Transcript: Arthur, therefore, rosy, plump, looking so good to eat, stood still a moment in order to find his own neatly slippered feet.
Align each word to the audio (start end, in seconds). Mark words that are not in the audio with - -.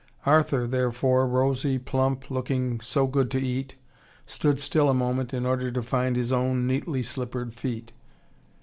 Arthur, 0.25 0.65
therefore, 0.65 1.27
rosy, 1.27 1.77
plump, 1.77 2.31
looking 2.31 2.79
so 2.81 3.05
good 3.05 3.29
to 3.29 3.39
eat, 3.39 3.75
stood 4.25 4.57
still 4.57 4.89
a 4.89 4.95
moment 4.95 5.31
in 5.31 5.45
order 5.45 5.69
to 5.69 5.83
find 5.83 6.15
his 6.15 6.31
own 6.31 6.65
neatly 6.65 7.03
slippered 7.03 7.53
feet. 7.53 7.91